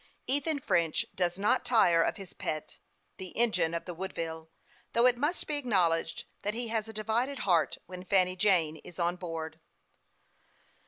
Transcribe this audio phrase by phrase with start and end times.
[0.25, 2.79] Ethan French does not tire of his pet,
[3.17, 4.49] the engine of the Woodville,
[4.93, 8.97] though it must be acknowledged that he has a divided heart when Fanny Jane is
[8.97, 9.59] on board.